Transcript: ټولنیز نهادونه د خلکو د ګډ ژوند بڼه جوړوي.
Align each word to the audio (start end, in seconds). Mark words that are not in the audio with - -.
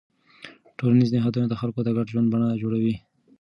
ټولنیز 0.77 1.09
نهادونه 1.17 1.47
د 1.49 1.53
خلکو 1.61 1.79
د 1.83 1.89
ګډ 1.97 2.05
ژوند 2.13 2.27
بڼه 2.33 2.49
جوړوي. 2.61 2.95